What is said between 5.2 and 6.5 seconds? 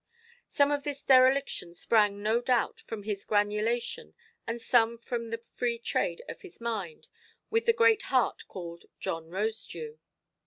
the free trade of